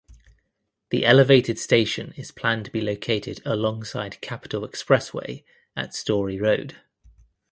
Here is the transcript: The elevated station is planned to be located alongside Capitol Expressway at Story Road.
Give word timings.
The 0.89 1.05
elevated 1.05 1.59
station 1.59 2.15
is 2.17 2.31
planned 2.31 2.65
to 2.65 2.71
be 2.71 2.81
located 2.81 3.39
alongside 3.45 4.19
Capitol 4.19 4.67
Expressway 4.67 5.43
at 5.75 5.93
Story 5.93 6.39
Road. 6.39 6.77